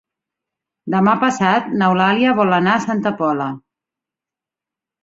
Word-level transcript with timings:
Demà 0.93 1.13
passat 1.25 1.69
n'Eulàlia 1.83 2.35
vol 2.43 2.59
anar 2.61 2.75
a 2.79 2.83
Santa 2.89 3.13
Pola. 3.21 3.53